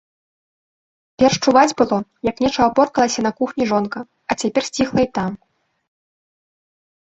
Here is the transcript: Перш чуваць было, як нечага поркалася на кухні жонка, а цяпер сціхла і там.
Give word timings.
Перш 1.23 1.35
чуваць 1.47 1.73
было, 1.81 1.99
як 2.31 2.35
нечага 2.47 2.69
поркалася 2.81 3.21
на 3.27 3.31
кухні 3.43 3.63
жонка, 3.75 3.99
а 4.29 4.41
цяпер 4.43 4.61
сціхла 4.73 4.99
і 5.07 5.15
там. 5.21 5.31